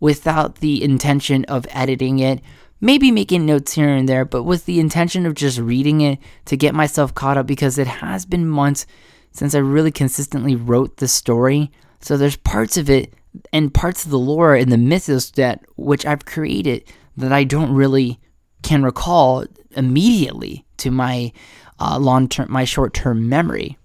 without 0.00 0.56
the 0.56 0.82
intention 0.82 1.44
of 1.46 1.66
editing 1.70 2.18
it, 2.18 2.40
maybe 2.80 3.10
making 3.10 3.46
notes 3.46 3.72
here 3.72 3.88
and 3.88 4.08
there, 4.08 4.24
but 4.24 4.42
with 4.42 4.66
the 4.66 4.80
intention 4.80 5.26
of 5.26 5.34
just 5.34 5.58
reading 5.58 6.00
it 6.00 6.18
to 6.44 6.56
get 6.56 6.74
myself 6.74 7.14
caught 7.14 7.38
up 7.38 7.46
because 7.46 7.78
it 7.78 7.86
has 7.86 8.26
been 8.26 8.46
months 8.46 8.86
since 9.32 9.54
I 9.54 9.58
really 9.58 9.92
consistently 9.92 10.54
wrote 10.54 10.96
the 10.96 11.08
story. 11.08 11.70
So 12.00 12.16
there's 12.16 12.36
parts 12.36 12.76
of 12.76 12.88
it 12.90 13.14
and 13.52 13.72
parts 13.72 14.04
of 14.04 14.10
the 14.10 14.18
lore 14.18 14.54
and 14.54 14.70
the 14.70 14.78
mythos 14.78 15.30
that 15.32 15.64
which 15.76 16.06
I've 16.06 16.24
created 16.24 16.84
that 17.16 17.32
I 17.32 17.44
don't 17.44 17.72
really 17.72 18.18
can 18.62 18.82
recall 18.82 19.44
immediately 19.72 20.64
to 20.78 20.90
my 20.90 21.32
uh, 21.78 21.98
long 21.98 22.28
term, 22.28 22.50
my 22.50 22.64
short 22.64 22.94
term 22.94 23.28
memory. 23.28 23.78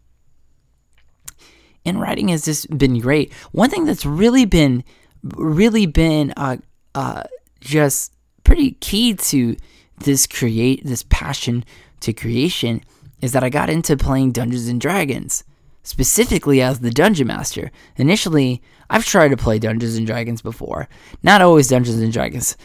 And 1.86 2.00
writing 2.00 2.28
has 2.30 2.46
just 2.46 2.78
been 2.78 3.00
great. 3.00 3.34
One 3.52 3.70
thing 3.70 3.86
that's 3.86 4.06
really 4.06 4.46
been, 4.46 4.84
really 5.24 5.86
been 5.86 6.34
uh, 6.38 6.58
uh, 6.96 7.24
just 7.60 8.14
pretty 8.44 8.72
key 8.72 9.14
to 9.14 9.56
this 10.00 10.28
create, 10.28 10.84
this 10.86 11.04
passion 11.10 11.64
to 12.02 12.14
creation 12.14 12.82
is 13.22 13.32
that 13.34 13.44
I 13.44 13.50
got 13.50 13.70
into 13.70 13.96
playing 13.96 14.32
Dungeons 14.32 14.68
and 14.68 14.82
Dragons, 14.82 15.44
specifically 15.84 16.62
as 16.62 16.80
the 16.80 16.90
Dungeon 16.90 17.28
Master. 17.28 17.72
Initially, 17.98 18.62
I've 18.90 19.06
tried 19.06 19.30
to 19.30 19.38
play 19.38 19.60
Dungeons 19.60 19.96
and 19.96 20.08
Dragons 20.08 20.42
before, 20.42 20.90
not 21.24 21.42
always 21.42 21.68
Dungeons 21.68 22.02
and 22.02 22.12
Dragons. 22.12 22.58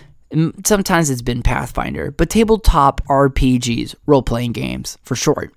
Sometimes 0.65 1.11
it's 1.11 1.23
been 1.23 1.43
Pathfinder, 1.43 2.11
but 2.11 2.31
tabletop 2.31 3.01
RPGs, 3.07 3.95
role 4.07 4.23
playing 4.23 4.53
games 4.53 4.99
for 5.03 5.15
short. 5.15 5.53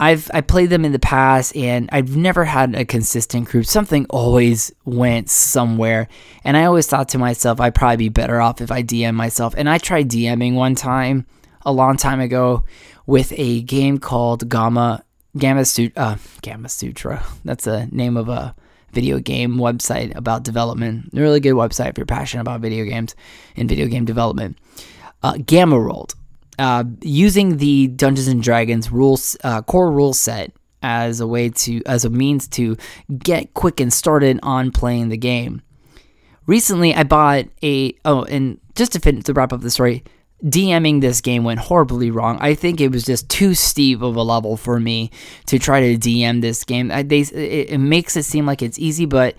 I've 0.00 0.30
I 0.32 0.40
played 0.40 0.70
them 0.70 0.84
in 0.84 0.92
the 0.92 0.98
past 0.98 1.56
and 1.56 1.88
I've 1.92 2.16
never 2.16 2.44
had 2.44 2.74
a 2.74 2.84
consistent 2.84 3.48
group. 3.48 3.66
Something 3.66 4.06
always 4.10 4.72
went 4.84 5.28
somewhere. 5.28 6.08
And 6.44 6.56
I 6.56 6.64
always 6.64 6.86
thought 6.86 7.08
to 7.10 7.18
myself 7.18 7.60
I'd 7.60 7.74
probably 7.74 7.96
be 7.96 8.08
better 8.08 8.40
off 8.40 8.60
if 8.60 8.70
I 8.70 8.82
DM 8.82 9.14
myself. 9.14 9.54
And 9.56 9.68
I 9.68 9.78
tried 9.78 10.08
DMing 10.08 10.54
one 10.54 10.74
time 10.74 11.26
a 11.66 11.72
long 11.72 11.96
time 11.96 12.20
ago 12.20 12.64
with 13.06 13.32
a 13.36 13.62
game 13.62 13.98
called 13.98 14.48
Gamma 14.48 15.04
Gamasutra 15.36 15.92
uh, 15.96 16.14
Gamasutra. 16.42 17.22
That's 17.44 17.64
the 17.64 17.88
name 17.90 18.16
of 18.16 18.28
a 18.28 18.54
video 18.92 19.18
game 19.18 19.56
website 19.56 20.14
about 20.16 20.44
development. 20.44 21.10
A 21.12 21.20
really 21.20 21.40
good 21.40 21.54
website 21.54 21.90
if 21.90 21.98
you're 21.98 22.06
passionate 22.06 22.42
about 22.42 22.60
video 22.60 22.84
games 22.84 23.14
and 23.56 23.68
video 23.68 23.86
game 23.86 24.04
development. 24.04 24.56
Uh, 25.22 25.36
Gamma 25.44 25.76
World 25.76 26.14
uh, 26.58 26.84
using 27.00 27.58
the 27.58 27.88
Dungeons 27.88 28.28
and 28.28 28.42
Dragons 28.42 28.90
rules 28.90 29.36
uh, 29.44 29.62
core 29.62 29.90
rule 29.90 30.12
set 30.12 30.52
as 30.82 31.20
a 31.20 31.26
way 31.26 31.50
to 31.50 31.82
as 31.86 32.04
a 32.04 32.10
means 32.10 32.48
to 32.48 32.76
get 33.18 33.54
quick 33.54 33.80
and 33.80 33.92
started 33.92 34.38
on 34.42 34.70
playing 34.70 35.08
the 35.08 35.16
game. 35.16 35.62
Recently, 36.46 36.94
I 36.94 37.02
bought 37.02 37.46
a 37.62 37.94
oh, 38.04 38.24
and 38.24 38.60
just 38.74 38.92
to 38.92 39.00
finish 39.00 39.24
to 39.24 39.32
wrap 39.32 39.52
up 39.52 39.60
the 39.60 39.70
story, 39.70 40.04
DMing 40.44 41.00
this 41.00 41.20
game 41.20 41.44
went 41.44 41.60
horribly 41.60 42.10
wrong. 42.10 42.38
I 42.40 42.54
think 42.54 42.80
it 42.80 42.92
was 42.92 43.04
just 43.04 43.28
too 43.28 43.54
steep 43.54 44.02
of 44.02 44.16
a 44.16 44.22
level 44.22 44.56
for 44.56 44.78
me 44.78 45.10
to 45.46 45.58
try 45.58 45.80
to 45.80 45.98
DM 45.98 46.40
this 46.40 46.64
game. 46.64 46.90
I, 46.90 47.02
they, 47.02 47.20
it, 47.20 47.70
it 47.70 47.78
makes 47.78 48.16
it 48.16 48.22
seem 48.22 48.46
like 48.46 48.62
it's 48.62 48.78
easy, 48.78 49.04
but 49.04 49.34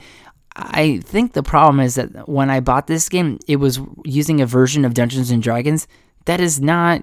I 0.55 0.99
think 1.03 1.33
the 1.33 1.43
problem 1.43 1.79
is 1.79 1.95
that 1.95 2.27
when 2.27 2.49
I 2.49 2.59
bought 2.59 2.87
this 2.87 3.07
game, 3.07 3.39
it 3.47 3.57
was 3.57 3.79
using 4.03 4.41
a 4.41 4.45
version 4.45 4.83
of 4.83 4.93
Dungeons 4.93 5.31
and 5.31 5.41
Dragons 5.41 5.87
that 6.25 6.39
is 6.39 6.59
not 6.59 7.01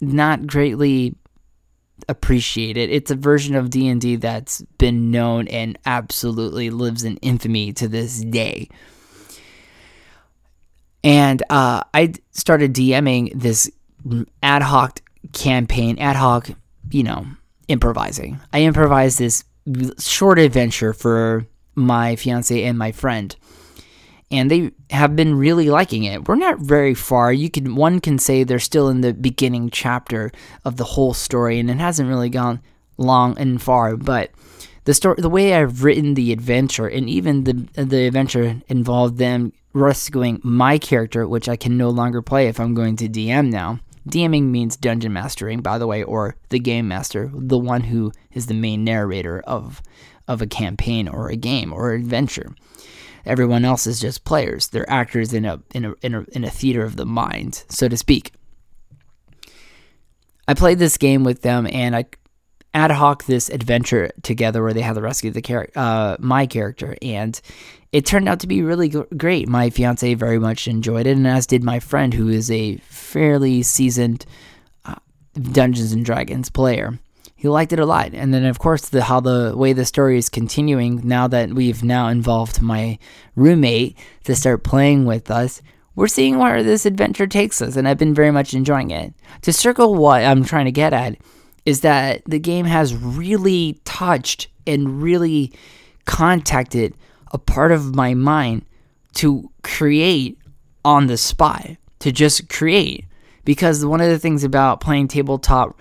not 0.00 0.46
greatly 0.46 1.14
appreciated. 2.08 2.90
It's 2.90 3.10
a 3.10 3.16
version 3.16 3.54
of 3.54 3.70
D&D 3.70 4.16
that's 4.16 4.62
been 4.78 5.10
known 5.10 5.48
and 5.48 5.78
absolutely 5.86 6.70
lives 6.70 7.04
in 7.04 7.16
infamy 7.18 7.72
to 7.74 7.88
this 7.88 8.20
day. 8.20 8.68
And 11.02 11.42
uh, 11.50 11.84
I 11.92 12.14
started 12.32 12.74
DMing 12.74 13.32
this 13.34 13.70
ad 14.42 14.62
hoc 14.62 15.00
campaign, 15.32 15.98
ad 15.98 16.16
hoc, 16.16 16.50
you 16.90 17.02
know, 17.02 17.26
improvising. 17.68 18.40
I 18.52 18.62
improvised 18.62 19.18
this 19.18 19.44
short 19.98 20.38
adventure 20.38 20.92
for 20.92 21.46
my 21.74 22.16
fiance 22.16 22.64
and 22.64 22.78
my 22.78 22.92
friend 22.92 23.34
and 24.30 24.50
they 24.50 24.72
have 24.90 25.14
been 25.14 25.36
really 25.36 25.70
liking 25.70 26.04
it. 26.04 26.28
We're 26.28 26.34
not 26.34 26.58
very 26.58 26.94
far. 26.94 27.32
You 27.32 27.50
can 27.50 27.74
one 27.74 28.00
can 28.00 28.18
say 28.18 28.42
they're 28.42 28.58
still 28.58 28.88
in 28.88 29.00
the 29.00 29.14
beginning 29.14 29.70
chapter 29.70 30.30
of 30.64 30.76
the 30.76 30.84
whole 30.84 31.14
story, 31.14 31.58
and 31.58 31.70
it 31.70 31.78
hasn't 31.78 32.08
really 32.08 32.30
gone 32.30 32.60
long 32.96 33.38
and 33.38 33.60
far. 33.60 33.96
But 33.96 34.30
the 34.84 34.94
story, 34.94 35.16
the 35.18 35.28
way 35.28 35.54
I've 35.54 35.84
written 35.84 36.14
the 36.14 36.32
adventure, 36.32 36.86
and 36.86 37.08
even 37.08 37.44
the 37.44 37.84
the 37.84 38.06
adventure 38.06 38.60
involved 38.68 39.18
them 39.18 39.52
rescuing 39.72 40.40
my 40.42 40.78
character, 40.78 41.26
which 41.26 41.48
I 41.48 41.56
can 41.56 41.76
no 41.76 41.90
longer 41.90 42.22
play 42.22 42.48
if 42.48 42.60
I'm 42.60 42.74
going 42.74 42.96
to 42.96 43.08
DM 43.08 43.50
now. 43.50 43.80
DMing 44.08 44.50
means 44.50 44.76
dungeon 44.76 45.14
mastering, 45.14 45.60
by 45.60 45.78
the 45.78 45.86
way, 45.86 46.02
or 46.02 46.36
the 46.50 46.58
game 46.58 46.88
master, 46.88 47.30
the 47.32 47.58
one 47.58 47.82
who 47.82 48.12
is 48.32 48.46
the 48.46 48.54
main 48.54 48.84
narrator 48.84 49.40
of 49.46 49.82
of 50.26 50.40
a 50.40 50.46
campaign 50.46 51.06
or 51.08 51.28
a 51.28 51.36
game 51.36 51.72
or 51.72 51.92
adventure. 51.92 52.54
Everyone 53.26 53.64
else 53.64 53.86
is 53.86 54.00
just 54.00 54.24
players. 54.24 54.68
They're 54.68 54.88
actors 54.90 55.32
in 55.32 55.44
a 55.44 55.60
in 55.74 55.84
a 55.84 55.94
in 56.02 56.14
a, 56.14 56.24
in 56.32 56.44
a 56.44 56.50
theater 56.50 56.84
of 56.84 56.96
the 56.96 57.06
mind, 57.06 57.64
so 57.68 57.88
to 57.88 57.96
speak. 57.96 58.32
I 60.46 60.54
played 60.54 60.78
this 60.78 60.98
game 60.98 61.24
with 61.24 61.42
them, 61.42 61.66
and 61.70 61.96
I 61.96 62.04
ad 62.74 62.90
hoc 62.90 63.24
this 63.24 63.48
adventure 63.48 64.10
together 64.22 64.62
where 64.62 64.74
they 64.74 64.82
had 64.82 64.94
to 64.94 65.00
rescue 65.00 65.30
the 65.30 65.40
char- 65.40 65.70
uh, 65.74 66.16
my 66.18 66.46
character, 66.46 66.96
and 67.00 67.40
it 67.92 68.04
turned 68.04 68.28
out 68.28 68.40
to 68.40 68.46
be 68.46 68.62
really 68.62 68.88
g- 68.88 69.02
great. 69.16 69.48
My 69.48 69.70
fiance 69.70 70.12
very 70.14 70.38
much 70.38 70.68
enjoyed 70.68 71.06
it, 71.06 71.16
and 71.16 71.26
as 71.26 71.46
did 71.46 71.64
my 71.64 71.80
friend, 71.80 72.12
who 72.12 72.28
is 72.28 72.50
a 72.50 72.76
fairly 72.78 73.62
seasoned 73.62 74.26
uh, 74.84 74.96
Dungeons 75.34 75.92
and 75.92 76.04
Dragons 76.04 76.50
player 76.50 76.98
he 77.44 77.48
liked 77.50 77.74
it 77.74 77.78
a 77.78 77.84
lot. 77.84 78.14
And 78.14 78.32
then 78.32 78.46
of 78.46 78.58
course 78.58 78.88
the 78.88 79.02
how 79.02 79.20
the 79.20 79.52
way 79.54 79.74
the 79.74 79.84
story 79.84 80.16
is 80.16 80.30
continuing 80.30 81.06
now 81.06 81.28
that 81.28 81.52
we've 81.52 81.84
now 81.84 82.08
involved 82.08 82.62
my 82.62 82.98
roommate 83.36 83.98
to 84.24 84.34
start 84.34 84.64
playing 84.64 85.04
with 85.04 85.30
us, 85.30 85.60
we're 85.94 86.06
seeing 86.06 86.38
where 86.38 86.62
this 86.62 86.86
adventure 86.86 87.26
takes 87.26 87.60
us 87.60 87.76
and 87.76 87.86
I've 87.86 87.98
been 87.98 88.14
very 88.14 88.30
much 88.30 88.54
enjoying 88.54 88.92
it. 88.92 89.12
To 89.42 89.52
circle 89.52 89.94
what 89.94 90.24
I'm 90.24 90.42
trying 90.42 90.64
to 90.64 90.72
get 90.72 90.94
at 90.94 91.18
is 91.66 91.82
that 91.82 92.22
the 92.24 92.38
game 92.38 92.64
has 92.64 92.96
really 92.96 93.78
touched 93.84 94.48
and 94.66 95.02
really 95.02 95.52
contacted 96.06 96.94
a 97.30 97.36
part 97.36 97.72
of 97.72 97.94
my 97.94 98.14
mind 98.14 98.64
to 99.16 99.50
create 99.62 100.38
on 100.82 101.08
the 101.08 101.18
spot, 101.18 101.72
to 101.98 102.10
just 102.10 102.48
create. 102.48 103.04
Because 103.44 103.84
one 103.84 104.00
of 104.00 104.08
the 104.08 104.18
things 104.18 104.44
about 104.44 104.80
playing 104.80 105.08
tabletop 105.08 105.78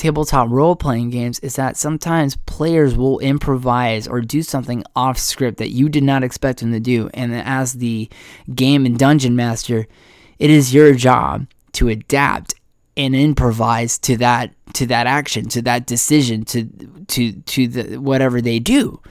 tabletop 0.00 0.48
role 0.48 0.74
playing 0.76 1.10
games 1.10 1.38
is 1.40 1.56
that 1.56 1.76
sometimes 1.76 2.34
players 2.34 2.96
will 2.96 3.18
improvise 3.18 4.08
or 4.08 4.22
do 4.22 4.42
something 4.42 4.82
off 4.96 5.18
script 5.18 5.58
that 5.58 5.68
you 5.68 5.90
did 5.90 6.02
not 6.02 6.24
expect 6.24 6.60
them 6.60 6.72
to 6.72 6.80
do. 6.80 7.10
And 7.12 7.34
as 7.34 7.74
the 7.74 8.08
game 8.54 8.86
and 8.86 8.98
dungeon 8.98 9.36
master, 9.36 9.86
it 10.38 10.48
is 10.48 10.72
your 10.72 10.94
job 10.94 11.46
to 11.72 11.88
adapt 11.88 12.54
and 12.96 13.14
improvise 13.14 13.98
to 13.98 14.16
that 14.16 14.54
to 14.72 14.86
that 14.86 15.06
action, 15.06 15.48
to 15.50 15.62
that 15.62 15.86
decision, 15.86 16.44
to 16.46 16.64
to 17.08 17.32
to 17.32 17.68
the 17.68 17.96
whatever 17.98 18.40
they 18.40 18.58
do. 18.58 19.02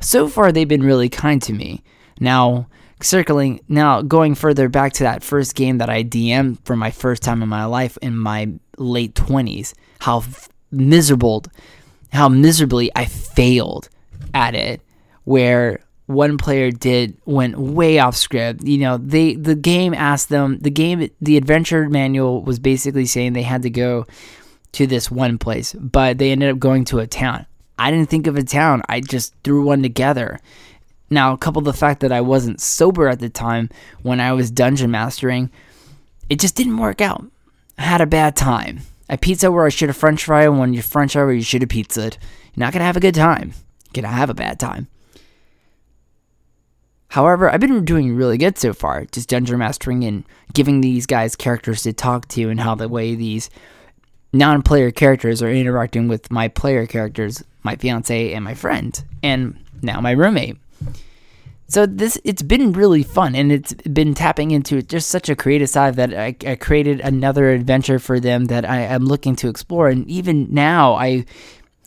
So 0.00 0.28
far 0.28 0.52
they've 0.52 0.68
been 0.68 0.84
really 0.84 1.08
kind 1.08 1.42
to 1.42 1.52
me. 1.52 1.82
Now, 2.20 2.68
circling 3.02 3.60
now 3.68 4.02
going 4.02 4.36
further 4.36 4.68
back 4.68 4.92
to 4.94 5.02
that 5.02 5.24
first 5.24 5.56
game 5.56 5.78
that 5.78 5.90
I 5.90 6.04
DM'd 6.04 6.64
for 6.64 6.76
my 6.76 6.92
first 6.92 7.22
time 7.22 7.42
in 7.42 7.48
my 7.48 7.64
life 7.64 7.98
in 8.00 8.16
my 8.16 8.52
late 8.78 9.14
20s 9.14 9.74
how 10.00 10.22
miserable 10.70 11.44
how 12.12 12.28
miserably 12.28 12.90
I 12.94 13.06
failed 13.06 13.88
at 14.32 14.54
it 14.54 14.80
where 15.24 15.80
one 16.06 16.36
player 16.36 16.70
did 16.70 17.16
went 17.24 17.58
way 17.58 17.98
off 17.98 18.16
script. 18.16 18.62
You 18.62 18.78
know, 18.78 18.98
they 18.98 19.34
the 19.34 19.54
game 19.54 19.94
asked 19.94 20.28
them 20.28 20.58
the 20.60 20.70
game 20.70 21.08
the 21.20 21.36
adventure 21.36 21.88
manual 21.88 22.42
was 22.42 22.58
basically 22.58 23.06
saying 23.06 23.32
they 23.32 23.42
had 23.42 23.62
to 23.62 23.70
go 23.70 24.06
to 24.72 24.86
this 24.86 25.10
one 25.10 25.38
place, 25.38 25.72
but 25.74 26.18
they 26.18 26.32
ended 26.32 26.50
up 26.50 26.58
going 26.58 26.84
to 26.86 26.98
a 26.98 27.06
town. 27.06 27.46
I 27.78 27.90
didn't 27.90 28.10
think 28.10 28.26
of 28.26 28.36
a 28.36 28.42
town. 28.44 28.82
I 28.88 29.00
just 29.00 29.34
threw 29.42 29.64
one 29.64 29.82
together. 29.82 30.38
Now, 31.10 31.36
coupled 31.36 31.64
the 31.64 31.72
fact 31.72 32.00
that 32.00 32.12
I 32.12 32.20
wasn't 32.20 32.60
sober 32.60 33.08
at 33.08 33.20
the 33.20 33.28
time 33.28 33.70
when 34.02 34.20
I 34.20 34.32
was 34.32 34.50
dungeon 34.50 34.90
mastering, 34.90 35.50
it 36.28 36.40
just 36.40 36.56
didn't 36.56 36.78
work 36.78 37.00
out. 37.00 37.24
I 37.78 37.82
had 37.82 38.00
a 38.00 38.06
bad 38.06 38.36
time. 38.36 38.80
I 39.08 39.16
pizza 39.16 39.50
where 39.50 39.66
I 39.66 39.70
should 39.70 39.88
have 39.88 39.96
french 39.96 40.24
fry, 40.24 40.44
and 40.44 40.58
when 40.58 40.72
you 40.72 40.82
french 40.82 41.12
fry 41.12 41.24
where 41.24 41.32
you 41.32 41.42
should 41.42 41.62
have 41.62 41.68
pizzaed. 41.68 42.16
You're 42.54 42.64
not 42.64 42.72
gonna 42.72 42.84
have 42.84 42.96
a 42.96 43.00
good 43.00 43.14
time. 43.14 43.52
You're 43.86 44.02
gonna 44.02 44.14
have 44.14 44.30
a 44.30 44.34
bad 44.34 44.58
time. 44.60 44.88
However, 47.08 47.48
I've 47.48 47.60
been 47.60 47.84
doing 47.84 48.16
really 48.16 48.38
good 48.38 48.58
so 48.58 48.72
far, 48.72 49.04
just 49.04 49.28
dungeon 49.28 49.58
mastering 49.58 50.02
and 50.02 50.24
giving 50.52 50.80
these 50.80 51.06
guys 51.06 51.36
characters 51.36 51.82
to 51.82 51.92
talk 51.92 52.26
to 52.28 52.50
and 52.50 52.60
how 52.60 52.74
the 52.74 52.88
way 52.88 53.14
these 53.14 53.50
non-player 54.32 54.90
characters 54.90 55.40
are 55.40 55.50
interacting 55.50 56.08
with 56.08 56.30
my 56.32 56.48
player 56.48 56.86
characters, 56.86 57.44
my 57.62 57.76
fiance 57.76 58.32
and 58.32 58.44
my 58.44 58.54
friend, 58.54 59.04
and 59.22 59.56
now 59.80 60.00
my 60.00 60.10
roommate. 60.10 60.56
So 61.66 61.86
this 61.86 62.18
it's 62.24 62.42
been 62.42 62.72
really 62.72 63.02
fun 63.02 63.34
and 63.34 63.50
it's 63.50 63.72
been 63.74 64.14
tapping 64.14 64.50
into 64.50 64.82
just 64.82 65.08
such 65.08 65.28
a 65.28 65.36
creative 65.36 65.70
side 65.70 65.96
that 65.96 66.12
I, 66.12 66.36
I 66.46 66.56
created 66.56 67.00
another 67.00 67.50
adventure 67.50 67.98
for 67.98 68.20
them 68.20 68.46
that 68.46 68.68
I 68.68 68.80
am 68.80 69.06
looking 69.06 69.34
to 69.36 69.48
explore 69.48 69.88
and 69.88 70.08
even 70.08 70.48
now 70.50 70.94
I 70.94 71.24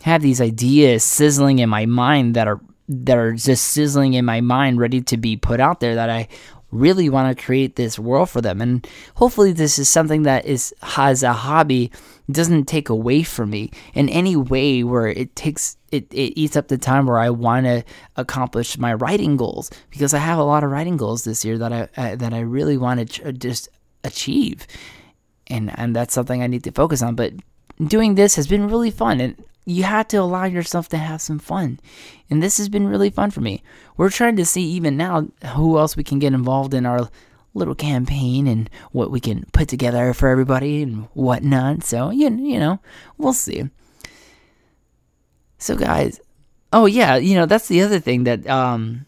have 0.01 0.21
these 0.21 0.41
ideas 0.41 1.03
sizzling 1.03 1.59
in 1.59 1.69
my 1.69 1.85
mind 1.85 2.35
that 2.35 2.47
are 2.47 2.59
that 2.89 3.17
are 3.17 3.33
just 3.33 3.65
sizzling 3.65 4.13
in 4.13 4.25
my 4.25 4.41
mind, 4.41 4.79
ready 4.79 5.01
to 5.01 5.17
be 5.17 5.35
put 5.35 5.59
out 5.59 5.79
there 5.79 5.95
that 5.95 6.09
I 6.09 6.27
really 6.71 7.09
want 7.09 7.35
to 7.35 7.43
create 7.43 7.75
this 7.75 7.99
world 7.99 8.29
for 8.29 8.41
them. 8.41 8.61
And 8.61 8.87
hopefully 9.15 9.51
this 9.51 9.79
is 9.79 9.89
something 9.89 10.23
that 10.23 10.45
is 10.45 10.73
has 10.81 11.23
a 11.23 11.33
hobby 11.33 11.91
doesn't 12.31 12.65
take 12.65 12.89
away 12.89 13.23
from 13.23 13.49
me 13.49 13.71
in 13.93 14.09
any 14.09 14.35
way 14.35 14.83
where 14.83 15.07
it 15.07 15.35
takes 15.35 15.77
it, 15.91 16.13
it 16.13 16.37
eats 16.37 16.57
up 16.57 16.67
the 16.67 16.77
time 16.77 17.05
where 17.05 17.19
I 17.19 17.29
want 17.29 17.65
to 17.65 17.83
accomplish 18.17 18.77
my 18.77 18.93
writing 18.93 19.37
goals 19.37 19.71
because 19.89 20.13
I 20.13 20.17
have 20.17 20.37
a 20.37 20.43
lot 20.43 20.63
of 20.63 20.71
writing 20.71 20.97
goals 20.97 21.23
this 21.23 21.45
year 21.45 21.57
that 21.57 21.71
I 21.71 21.87
uh, 21.95 22.15
that 22.17 22.33
I 22.33 22.39
really 22.39 22.77
want 22.77 22.99
to 22.99 23.05
ch- 23.05 23.39
just 23.39 23.69
achieve. 24.03 24.67
And 25.47 25.71
and 25.79 25.95
that's 25.95 26.13
something 26.13 26.43
I 26.43 26.47
need 26.47 26.63
to 26.65 26.71
focus 26.71 27.01
on, 27.01 27.15
but 27.15 27.33
doing 27.85 28.15
this 28.15 28.35
has 28.35 28.47
been 28.47 28.67
really 28.67 28.91
fun 28.91 29.21
and 29.21 29.41
you 29.65 29.83
have 29.83 30.07
to 30.07 30.17
allow 30.17 30.45
yourself 30.45 30.87
to 30.89 30.97
have 30.97 31.21
some 31.21 31.39
fun. 31.39 31.77
And 32.29 32.41
this 32.41 32.57
has 32.57 32.69
been 32.69 32.87
really 32.87 33.09
fun 33.09 33.31
for 33.31 33.41
me. 33.41 33.61
We're 33.97 34.09
trying 34.09 34.37
to 34.37 34.45
see 34.45 34.63
even 34.63 34.95
now 34.95 35.27
who 35.55 35.77
else 35.77 35.97
we 35.97 36.05
can 36.05 36.19
get 36.19 36.33
involved 36.33 36.73
in 36.73 36.85
our 36.85 37.09
little 37.57 37.75
campaign 37.75 38.47
and 38.47 38.69
what 38.91 39.11
we 39.11 39.19
can 39.19 39.45
put 39.53 39.67
together 39.67 40.13
for 40.13 40.29
everybody 40.29 40.83
and 40.83 41.07
whatnot. 41.13 41.83
So, 41.83 42.09
you, 42.09 42.29
you 42.29 42.59
know, 42.59 42.79
we'll 43.17 43.33
see. 43.33 43.69
So, 45.57 45.75
guys, 45.75 46.19
oh, 46.71 46.85
yeah, 46.85 47.15
you 47.15 47.35
know, 47.35 47.45
that's 47.45 47.67
the 47.67 47.81
other 47.81 47.99
thing 47.99 48.25
that 48.25 48.47
um, 48.47 49.05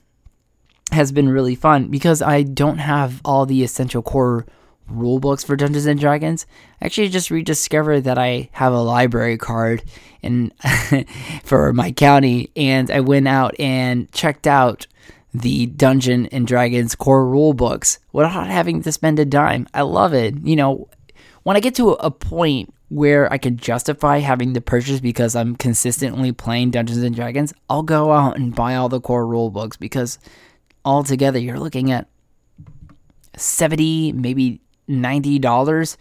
has 0.91 1.11
been 1.11 1.29
really 1.29 1.55
fun 1.55 1.87
because 1.87 2.21
I 2.21 2.43
don't 2.43 2.79
have 2.79 3.21
all 3.23 3.45
the 3.45 3.63
essential 3.63 4.01
core 4.01 4.45
rule 4.87 5.19
books 5.19 5.43
for 5.43 5.55
Dungeons 5.55 5.85
and 5.85 5.99
Dragons. 5.99 6.45
I 6.81 6.85
actually 6.85 7.09
just 7.09 7.29
rediscovered 7.29 8.05
that 8.05 8.17
I 8.17 8.49
have 8.53 8.73
a 8.73 8.81
library 8.81 9.37
card 9.37 9.83
in 10.21 10.51
for 11.43 11.73
my 11.73 11.91
county, 11.91 12.51
and 12.55 12.89
I 12.89 13.01
went 13.01 13.27
out 13.27 13.55
and 13.59 14.11
checked 14.11 14.47
out 14.47 14.87
the 15.41 15.67
Dungeon 15.67 16.25
and 16.27 16.45
Dragons 16.45 16.95
core 16.95 17.25
rule 17.25 17.53
books 17.53 17.99
without 18.11 18.47
having 18.47 18.81
to 18.83 18.91
spend 18.91 19.19
a 19.19 19.25
dime. 19.25 19.67
I 19.73 19.81
love 19.81 20.13
it. 20.13 20.35
You 20.43 20.55
know, 20.55 20.89
when 21.43 21.55
I 21.55 21.59
get 21.59 21.75
to 21.75 21.91
a 21.91 22.11
point 22.11 22.73
where 22.89 23.31
I 23.31 23.37
can 23.37 23.57
justify 23.57 24.17
having 24.19 24.53
the 24.53 24.61
purchase 24.61 24.99
because 24.99 25.35
I'm 25.35 25.55
consistently 25.55 26.31
playing 26.31 26.71
Dungeons 26.71 27.03
and 27.03 27.15
Dragons, 27.15 27.53
I'll 27.69 27.83
go 27.83 28.11
out 28.11 28.37
and 28.37 28.55
buy 28.55 28.75
all 28.75 28.89
the 28.89 28.99
core 28.99 29.25
rule 29.25 29.49
books 29.49 29.77
because 29.77 30.19
altogether 30.83 31.39
you're 31.39 31.59
looking 31.59 31.91
at 31.91 32.07
70 33.35 34.13
maybe 34.13 34.61
$90 34.89 35.97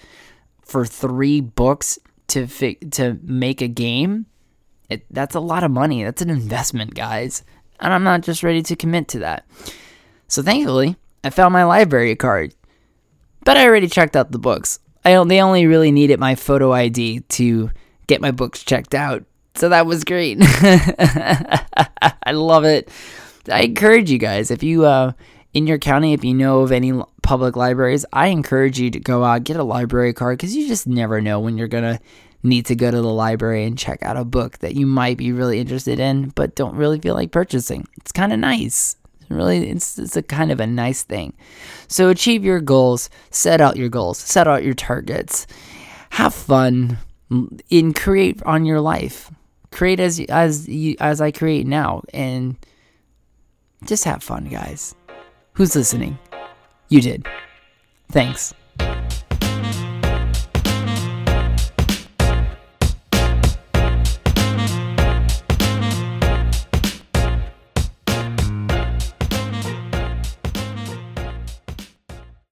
for 0.62 0.85
3 0.85 1.40
books 1.42 1.98
to 2.29 2.46
fi- 2.46 2.79
to 2.90 3.18
make 3.22 3.61
a 3.61 3.68
game. 3.68 4.27
It, 4.88 5.05
that's 5.11 5.35
a 5.35 5.40
lot 5.40 5.64
of 5.64 5.70
money. 5.70 6.03
That's 6.03 6.22
an 6.22 6.31
investment, 6.31 6.94
guys 6.94 7.44
and 7.81 7.93
I'm 7.93 8.05
not 8.05 8.23
just 8.23 8.43
ready 8.43 8.62
to 8.62 8.77
commit 8.77 9.09
to 9.09 9.21
that. 9.21 9.47
So 10.29 10.43
thankfully, 10.43 10.97
I 11.25 11.31
found 11.31 11.53
my 11.53 11.64
library 11.64 12.14
card. 12.17 12.55
But 13.45 13.57
I 13.57 13.67
already 13.67 13.88
checked 13.88 14.17
out 14.17 14.31
the 14.31 14.38
books. 14.38 14.79
I 15.05 15.23
they 15.25 15.41
only 15.41 15.67
really 15.67 15.91
needed 15.91 16.21
my 16.21 16.35
photo 16.35 16.73
ID 16.73 17.21
to 17.21 17.71
get 18.07 18.21
my 18.21 18.31
books 18.31 18.62
checked 18.64 18.95
out. 18.95 19.25
So 19.55 19.71
that 19.71 19.87
was 19.87 20.05
great. 20.05 20.38
I 20.41 22.33
love 22.33 22.64
it. 22.64 22.91
I 23.51 23.62
encourage 23.62 24.11
you 24.11 24.19
guys 24.19 24.51
if 24.51 24.62
you 24.62 24.85
uh 24.85 25.12
in 25.55 25.67
your 25.67 25.79
county 25.79 26.12
if 26.12 26.25
you 26.25 26.35
know 26.35 26.61
of 26.61 26.73
any 26.73 26.93
public 27.23 27.57
libraries, 27.57 28.05
I 28.12 28.29
encourage 28.29 28.79
you 28.79 28.91
to 28.91 29.01
go 29.01 29.25
out 29.25 29.45
get 29.45 29.57
a 29.57 29.64
library 29.64 30.12
card 30.12 30.38
cuz 30.38 30.55
you 30.55 30.69
just 30.69 30.87
never 30.87 31.21
know 31.21 31.41
when 31.41 31.57
you're 31.57 31.69
going 31.69 31.85
to 31.85 32.01
need 32.42 32.66
to 32.66 32.77
go 32.77 32.90
to 32.90 32.96
the 32.96 33.12
library 33.12 33.64
and 33.64 33.79
check 33.79 34.03
out 34.03 34.16
a 34.16 34.24
book 34.24 34.59
that 34.59 34.74
you 34.74 34.87
might 34.87 35.16
be 35.16 35.33
really 35.33 35.59
interested 35.59 35.98
in 35.98 36.29
but 36.31 36.55
don't 36.55 36.77
really 36.77 36.98
feel 37.01 37.14
like 37.14 37.33
purchasing. 37.33 37.87
It's 37.96 38.12
kind 38.12 38.33
of 38.33 38.38
nice. 38.38 38.96
really 39.29 39.70
it's, 39.70 39.98
it's 39.98 40.16
a 40.16 40.22
kind 40.22 40.51
of 40.53 40.61
a 40.61 40.66
nice 40.66 41.03
thing. 41.03 41.35
So 41.88 42.09
achieve 42.09 42.44
your 42.44 42.61
goals, 42.61 43.11
set 43.31 43.61
out 43.61 43.77
your 43.77 43.88
goals, 43.88 44.18
set 44.18 44.46
out 44.46 44.64
your 44.64 44.74
targets. 44.74 45.46
Have 46.11 46.35
fun 46.35 46.98
and 47.31 47.94
create 47.94 48.42
on 48.44 48.64
your 48.64 48.81
life. 48.81 49.31
Create 49.70 50.01
as 50.01 50.18
as 50.31 50.66
you, 50.66 50.96
as 50.98 51.20
I 51.20 51.31
create 51.31 51.66
now 51.66 52.03
and 52.14 52.57
just 53.85 54.05
have 54.05 54.22
fun, 54.22 54.46
guys. 54.46 54.94
Who's 55.53 55.77
listening? 55.77 56.18
You 56.88 57.01
did. 57.01 57.27
Thanks. 58.11 58.55